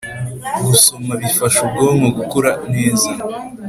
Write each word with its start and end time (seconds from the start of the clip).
Gusoma 0.65 1.13
bifasha 1.21 1.59
ubwonko 1.65 2.07
gukora 2.17 2.51
neza 2.73 3.09